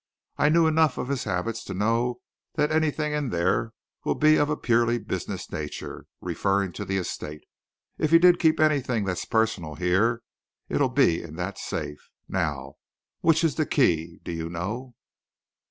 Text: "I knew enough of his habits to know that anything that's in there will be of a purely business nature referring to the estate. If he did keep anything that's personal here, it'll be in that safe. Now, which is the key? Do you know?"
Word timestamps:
"I 0.35 0.49
knew 0.49 0.65
enough 0.65 0.97
of 0.97 1.09
his 1.09 1.25
habits 1.25 1.63
to 1.65 1.75
know 1.75 2.21
that 2.55 2.71
anything 2.71 3.11
that's 3.11 3.21
in 3.25 3.29
there 3.29 3.73
will 4.03 4.15
be 4.15 4.35
of 4.35 4.49
a 4.49 4.57
purely 4.57 4.97
business 4.97 5.51
nature 5.51 6.07
referring 6.21 6.71
to 6.71 6.85
the 6.85 6.97
estate. 6.97 7.43
If 7.99 8.09
he 8.09 8.17
did 8.17 8.39
keep 8.39 8.59
anything 8.59 9.05
that's 9.05 9.25
personal 9.25 9.75
here, 9.75 10.23
it'll 10.67 10.89
be 10.89 11.21
in 11.21 11.35
that 11.35 11.59
safe. 11.59 12.09
Now, 12.27 12.77
which 13.19 13.43
is 13.43 13.53
the 13.53 13.67
key? 13.67 14.19
Do 14.23 14.31
you 14.31 14.49
know?" 14.49 14.95